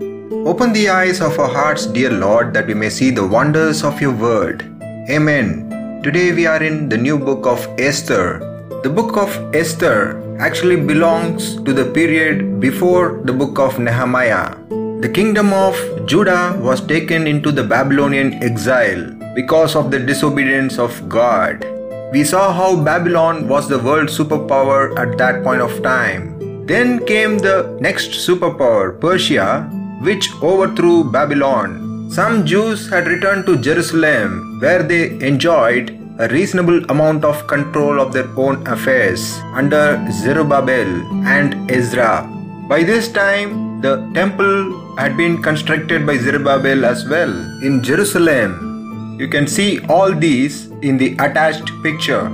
[0.00, 4.00] Open the eyes of our hearts, dear Lord, that we may see the wonders of
[4.00, 4.64] your word.
[5.10, 5.68] Amen.
[6.02, 8.40] Today we are in the new book of Esther.
[8.82, 14.56] The book of Esther actually belongs to the period before the book of Nehemiah.
[15.04, 15.76] The kingdom of
[16.06, 21.66] Judah was taken into the Babylonian exile because of the disobedience of God.
[22.12, 26.38] We saw how Babylon was the world superpower at that point of time.
[26.66, 29.68] Then came the next superpower, Persia,
[30.00, 32.10] which overthrew Babylon.
[32.10, 38.12] Some Jews had returned to Jerusalem where they enjoyed a reasonable amount of control of
[38.12, 40.88] their own affairs under Zerubbabel
[41.24, 42.28] and Ezra.
[42.68, 47.32] By this time, the temple had been constructed by Zerubbabel as well
[47.62, 49.16] in Jerusalem.
[49.18, 52.28] You can see all these in the attached picture.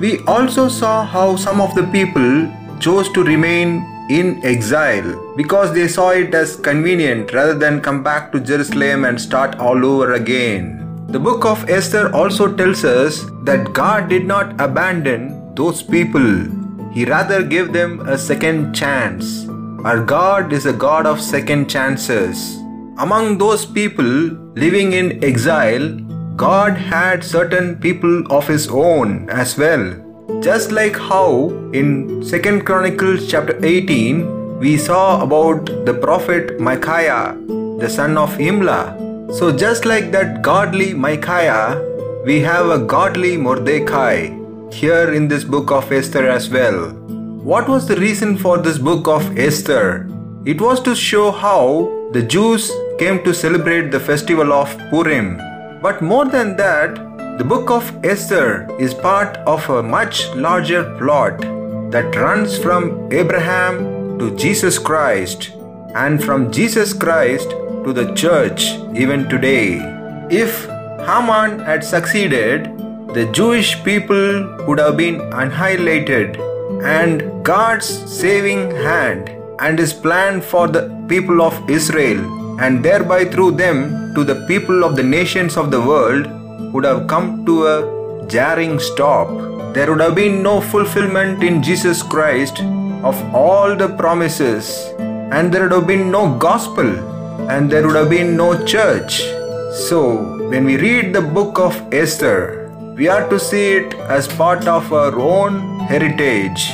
[0.00, 5.86] We also saw how some of the people chose to remain in exile because they
[5.86, 11.06] saw it as convenient rather than come back to Jerusalem and start all over again.
[11.08, 16.46] The book of Esther also tells us that God did not abandon those people,
[16.92, 19.48] He rather gave them a second chance.
[19.84, 22.56] Our God is a God of second chances.
[22.98, 24.04] Among those people
[24.64, 25.88] living in exile,
[26.36, 30.07] God had certain people of His own as well.
[30.40, 37.36] Just like how in 2nd Chronicles chapter 18 we saw about the prophet Micaiah,
[37.80, 39.34] the son of Imlah.
[39.34, 41.82] So just like that godly Micaiah,
[42.24, 44.30] we have a godly Mordecai
[44.70, 46.90] here in this book of Esther as well.
[47.42, 50.08] What was the reason for this book of Esther?
[50.44, 55.36] It was to show how the Jews came to celebrate the festival of Purim.
[55.82, 57.07] But more than that,
[57.38, 61.40] the book of Esther is part of a much larger plot
[61.92, 65.52] that runs from Abraham to Jesus Christ
[65.94, 67.50] and from Jesus Christ
[67.84, 68.64] to the church
[69.02, 69.78] even today.
[70.30, 70.66] If
[71.06, 72.64] Haman had succeeded,
[73.14, 76.40] the Jewish people would have been annihilated
[76.82, 77.86] and God's
[78.20, 82.18] saving hand and his plan for the people of Israel
[82.60, 86.26] and thereby through them to the people of the nations of the world
[86.72, 89.28] would have come to a jarring stop.
[89.74, 92.60] There would have been no fulfillment in Jesus Christ
[93.02, 96.88] of all the promises, and there would have been no gospel,
[97.48, 99.22] and there would have been no church.
[99.88, 104.66] So, when we read the book of Esther, we are to see it as part
[104.66, 106.68] of our own heritage.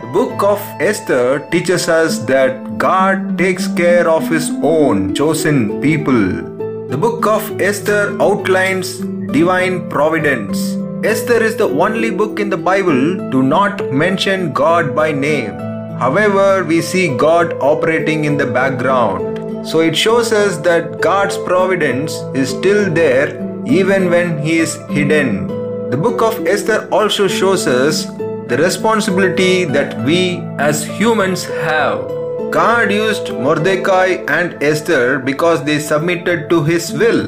[0.00, 6.47] The book of Esther teaches us that God takes care of His own chosen people.
[6.90, 9.00] The book of Esther outlines
[9.30, 10.58] divine providence.
[11.04, 15.52] Esther is the only book in the Bible to not mention God by name.
[15.98, 19.68] However, we see God operating in the background.
[19.68, 25.46] So it shows us that God's providence is still there even when He is hidden.
[25.90, 28.06] The book of Esther also shows us
[28.48, 32.17] the responsibility that we as humans have.
[32.50, 37.26] God used Mordecai and Esther because they submitted to his will.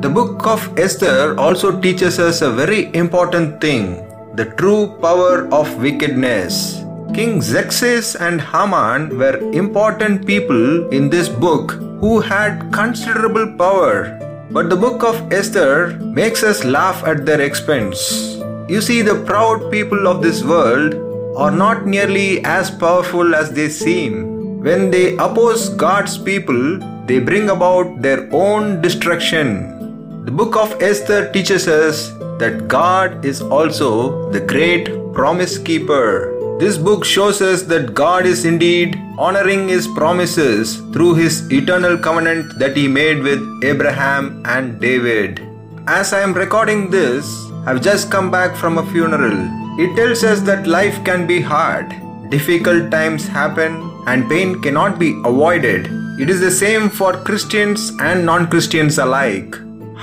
[0.00, 4.04] The book of Esther also teaches us a very important thing
[4.34, 6.82] the true power of wickedness.
[7.14, 14.18] King Xerxes and Haman were important people in this book who had considerable power.
[14.50, 18.38] But the book of Esther makes us laugh at their expense.
[18.68, 20.94] You see, the proud people of this world
[21.36, 24.37] are not nearly as powerful as they seem.
[24.68, 30.26] When they oppose God's people, they bring about their own destruction.
[30.26, 36.34] The book of Esther teaches us that God is also the great promise keeper.
[36.60, 42.58] This book shows us that God is indeed honoring his promises through his eternal covenant
[42.58, 45.40] that he made with Abraham and David.
[45.86, 47.24] As I am recording this,
[47.64, 49.38] I've just come back from a funeral.
[49.80, 51.88] It tells us that life can be hard.
[52.28, 55.88] Difficult times happen and pain cannot be avoided.
[56.22, 59.54] It is the same for Christians and non Christians alike.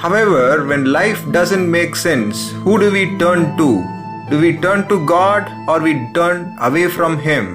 [0.04, 3.70] However, when life doesn't make sense, who do we turn to?
[4.30, 7.46] Do we turn to God or we turn away from Him?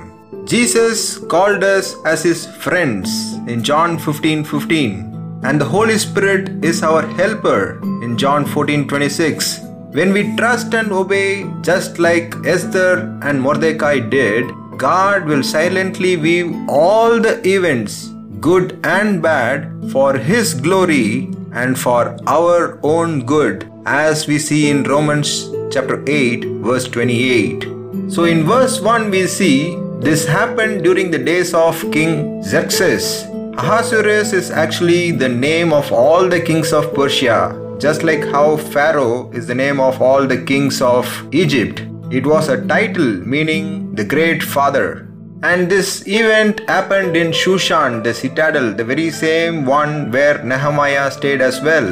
[0.44, 3.10] Jesus called us as His friends
[3.46, 9.60] in John 15 15, and the Holy Spirit is our helper in John 14 26.
[9.98, 14.50] When we trust and obey, just like Esther and Mordecai did,
[14.80, 18.06] God will silently weave all the events,
[18.40, 24.84] good and bad, for His glory and for our own good, as we see in
[24.84, 27.64] Romans chapter 8, verse 28.
[28.08, 33.24] So, in verse 1, we see this happened during the days of King Xerxes.
[33.58, 37.38] Ahasuerus is actually the name of all the kings of Persia,
[37.78, 41.89] just like how Pharaoh is the name of all the kings of Egypt.
[42.10, 45.06] It was a title meaning the great father.
[45.44, 51.40] And this event happened in Shushan, the citadel, the very same one where Nehemiah stayed
[51.40, 51.88] as well.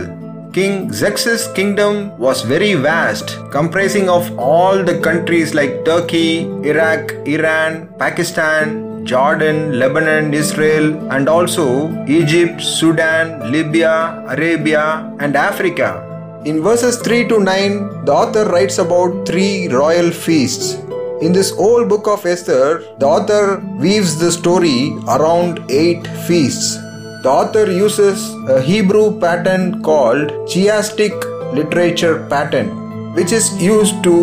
[0.52, 7.88] King Xerxes' kingdom was very vast, comprising of all the countries like Turkey, Iraq, Iran,
[8.00, 16.07] Pakistan, Jordan, Lebanon, Israel, and also Egypt, Sudan, Libya, Arabia, and Africa.
[16.44, 20.74] In verses 3 to 9, the author writes about three royal feasts.
[21.20, 26.78] In this whole book of Esther, the author weaves the story around eight feasts
[27.22, 31.12] the author uses a Hebrew pattern called chiastic
[31.52, 32.68] literature pattern,
[33.14, 34.14] which is used to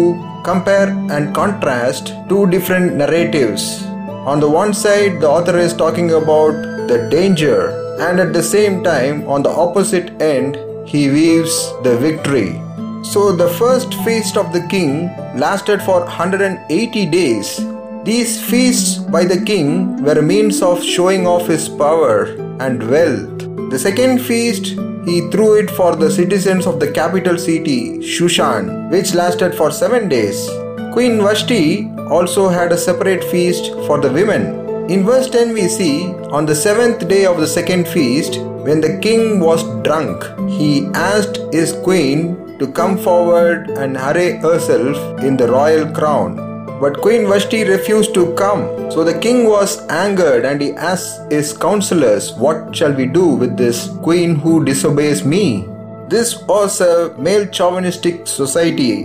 [0.46, 3.84] compare and contrast two different narratives.
[4.32, 6.54] On the one side, the author is talking about
[6.88, 7.60] the danger,
[8.00, 12.62] and at the same time, on the opposite end, he weaves the victory.
[13.04, 17.60] So, the first feast of the king lasted for 180 days
[18.06, 22.26] these feasts by the king were a means of showing off his power
[22.60, 23.40] and wealth.
[23.72, 24.78] The second feast,
[25.08, 30.08] he threw it for the citizens of the capital city, Shushan, which lasted for seven
[30.08, 30.48] days.
[30.94, 34.44] Queen Vashti also had a separate feast for the women.
[34.88, 38.36] In verse 10, we see on the seventh day of the second feast,
[38.66, 44.98] when the king was drunk, he asked his queen to come forward and array herself
[45.22, 46.38] in the royal crown.
[46.80, 48.92] But Queen Vashti refused to come.
[48.92, 53.56] So the king was angered and he asked his counselors, What shall we do with
[53.56, 55.68] this queen who disobeys me?
[56.10, 59.04] This was a male chauvinistic society,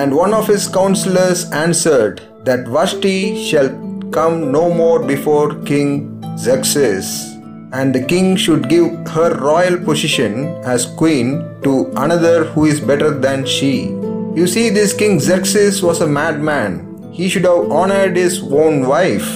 [0.00, 3.70] and one of his counselors answered that Vashti shall
[4.12, 7.37] come no more before King Xerxes,
[7.72, 13.10] and the king should give her royal position as queen to another who is better
[13.10, 13.88] than she.
[14.34, 16.88] You see, this King Xerxes was a madman
[17.18, 19.28] he should have honored his own wife.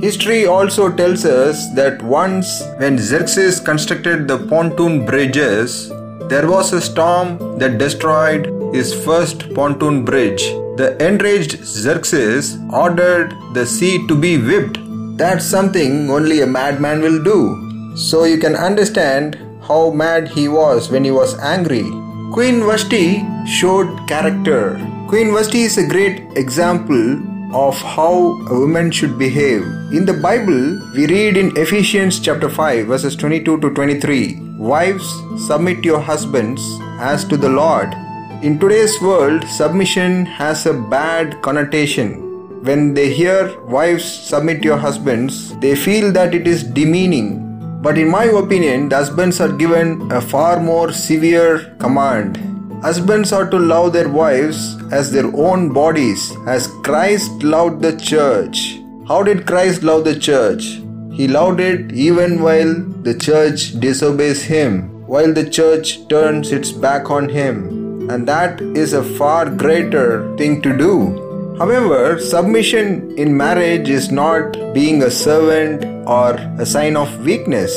[0.00, 5.90] History also tells us that once, when Xerxes constructed the pontoon bridges,
[6.30, 10.44] there was a storm that destroyed his first pontoon bridge.
[10.80, 14.78] The enraged Xerxes ordered the sea to be whipped.
[15.18, 17.65] That's something only a madman will do.
[17.96, 21.84] So you can understand how mad he was when he was angry.
[22.30, 24.76] Queen Vashti showed character.
[25.08, 27.22] Queen Vashti is a great example
[27.54, 29.62] of how a woman should behave.
[29.92, 35.08] In the Bible, we read in Ephesians chapter 5 verses 22 to 23, Wives,
[35.46, 36.60] submit your husbands
[37.00, 37.94] as to the Lord.
[38.42, 42.62] In today's world, submission has a bad connotation.
[42.62, 47.45] When they hear wives submit your husbands, they feel that it is demeaning.
[47.86, 52.38] But in my opinion, the husbands are given a far more severe command
[52.82, 58.78] Husbands are to love their wives as their own bodies, as Christ loved the church.
[59.08, 60.64] How did Christ love the church?
[61.12, 62.74] He loved it even while
[63.08, 68.08] the church disobeys him, while the church turns its back on him.
[68.10, 71.56] And that is a far greater thing to do.
[71.58, 77.72] However, submission in marriage is not being a servant or a sign of weakness.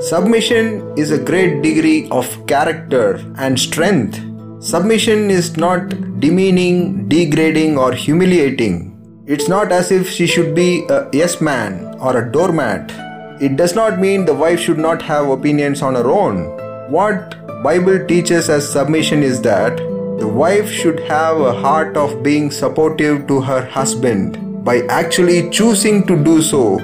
[0.00, 4.20] Submission is a great degree of character and strength.
[4.60, 5.88] Submission is not
[6.20, 8.90] demeaning, degrading, or humiliating.
[9.26, 12.92] It's not as if she should be a yes man or a doormat.
[13.40, 16.44] It does not mean the wife should not have opinions on her own.
[16.90, 19.76] What Bible teaches as submission is that
[20.18, 26.06] the wife should have a heart of being supportive to her husband by actually choosing
[26.06, 26.78] to do so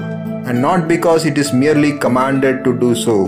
[0.45, 3.25] and not because it is merely commanded to do so.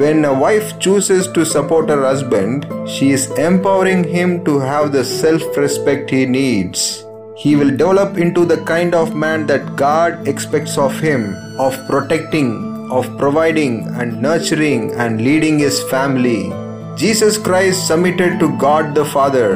[0.00, 5.04] When a wife chooses to support her husband, she is empowering him to have the
[5.04, 7.02] self respect he needs.
[7.36, 12.90] He will develop into the kind of man that God expects of him, of protecting,
[12.90, 16.52] of providing and nurturing and leading his family.
[16.96, 19.54] Jesus Christ submitted to God the Father,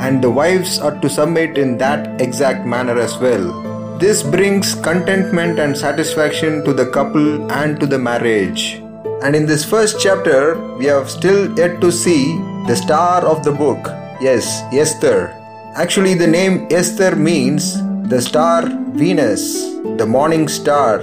[0.00, 3.69] and the wives are to submit in that exact manner as well.
[4.00, 8.80] This brings contentment and satisfaction to the couple and to the marriage.
[9.22, 13.52] And in this first chapter, we have still yet to see the star of the
[13.52, 13.78] book.
[14.18, 15.36] Yes, Esther.
[15.76, 17.76] Actually, the name Esther means
[18.08, 18.62] the star
[18.94, 19.64] Venus,
[19.98, 21.00] the morning star,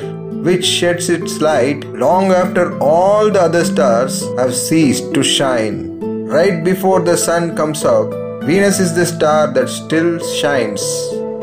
[0.48, 6.26] which sheds its light long after all the other stars have ceased to shine.
[6.26, 8.10] Right before the sun comes up,
[8.44, 10.82] Venus is the star that still shines.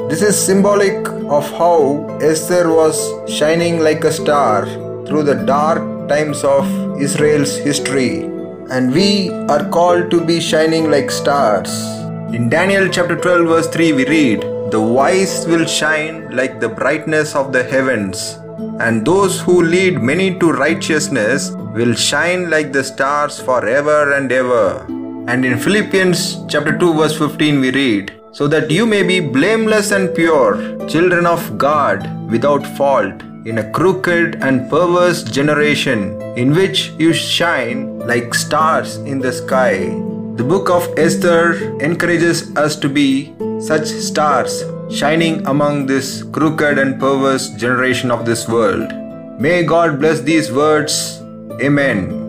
[0.09, 2.97] This is symbolic of how Esther was
[3.27, 4.67] shining like a star
[5.07, 6.67] through the dark times of
[7.01, 8.25] Israel's history,
[8.71, 11.73] and we are called to be shining like stars.
[12.35, 17.35] In Daniel chapter 12, verse 3, we read, The wise will shine like the brightness
[17.35, 18.39] of the heavens,
[18.81, 24.85] and those who lead many to righteousness will shine like the stars forever and ever.
[25.29, 29.93] And in Philippians chapter 2, verse 15, we read, So that you may be blameless
[29.93, 30.57] and pure,
[30.89, 38.01] children of God, without fault, in a crooked and perverse generation, in which you shine
[38.01, 39.77] like stars in the sky.
[40.35, 46.99] The book of Esther encourages us to be such stars shining among this crooked and
[46.99, 48.93] perverse generation of this world.
[49.41, 51.21] May God bless these words.
[51.63, 52.24] Amen.